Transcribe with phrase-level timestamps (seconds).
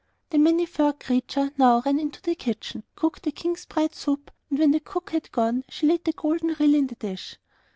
[0.31, 4.57] The Many furred Creature now ran into the kitchen, cooked the King's bread soup, and
[4.57, 7.37] when the cook had gone, she laid the gold reel in the dish.